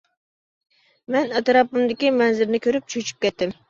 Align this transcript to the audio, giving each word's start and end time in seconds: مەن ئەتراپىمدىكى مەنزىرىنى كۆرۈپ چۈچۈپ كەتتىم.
مەن 1.17 1.21
ئەتراپىمدىكى 1.41 2.15
مەنزىرىنى 2.19 2.65
كۆرۈپ 2.69 2.93
چۈچۈپ 2.97 3.27
كەتتىم. 3.29 3.59